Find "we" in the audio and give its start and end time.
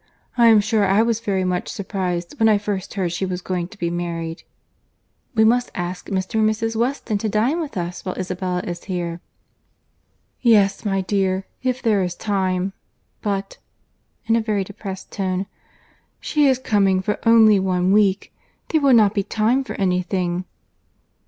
5.35-5.43